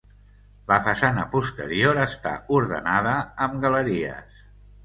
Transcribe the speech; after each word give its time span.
La 0.71 0.77
façana 0.87 1.25
posterior 1.35 2.01
està 2.05 2.33
ordenada 2.61 3.15
amb 3.47 3.63
galeries. 3.67 4.45